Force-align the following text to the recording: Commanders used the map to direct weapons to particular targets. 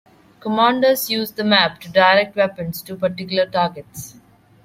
Commanders 0.39 1.11
used 1.11 1.35
the 1.35 1.43
map 1.43 1.79
to 1.79 1.91
direct 1.91 2.35
weapons 2.35 2.81
to 2.81 2.95
particular 2.95 3.45
targets. 3.45 4.15